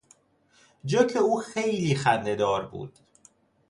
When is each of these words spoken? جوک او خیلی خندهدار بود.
جوک 0.85 1.15
او 1.15 1.37
خیلی 1.37 1.95
خندهدار 1.95 2.67
بود. 2.67 2.93